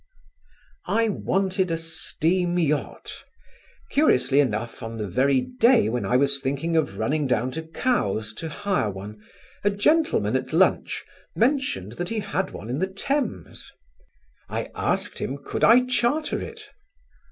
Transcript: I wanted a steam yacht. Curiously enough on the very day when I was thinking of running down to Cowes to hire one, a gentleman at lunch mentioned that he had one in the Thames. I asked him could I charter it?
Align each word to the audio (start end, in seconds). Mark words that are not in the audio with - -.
I 0.87 1.09
wanted 1.09 1.69
a 1.69 1.77
steam 1.77 2.57
yacht. 2.57 3.23
Curiously 3.91 4.39
enough 4.39 4.81
on 4.81 4.97
the 4.97 5.07
very 5.07 5.41
day 5.41 5.89
when 5.89 6.07
I 6.07 6.17
was 6.17 6.39
thinking 6.39 6.75
of 6.75 6.97
running 6.97 7.27
down 7.27 7.51
to 7.51 7.61
Cowes 7.61 8.33
to 8.37 8.49
hire 8.49 8.89
one, 8.89 9.21
a 9.63 9.69
gentleman 9.69 10.35
at 10.35 10.53
lunch 10.53 11.05
mentioned 11.35 11.91
that 12.01 12.09
he 12.09 12.17
had 12.21 12.49
one 12.49 12.67
in 12.71 12.79
the 12.79 12.87
Thames. 12.91 13.71
I 14.49 14.71
asked 14.73 15.19
him 15.19 15.37
could 15.37 15.63
I 15.63 15.85
charter 15.85 16.41
it? 16.41 16.63